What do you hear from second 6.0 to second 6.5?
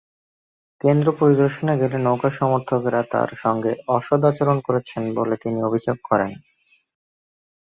করেন।